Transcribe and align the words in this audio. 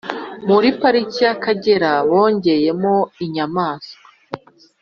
Muri 0.49 0.69
pariki 0.79 1.21
yakagera 1.27 1.91
bongeyemo 2.09 2.95
inyasnswa 3.23 3.97